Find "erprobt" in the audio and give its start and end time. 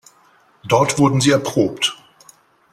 1.29-1.95